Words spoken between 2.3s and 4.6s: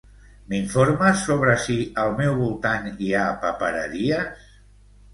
voltant hi ha papereries?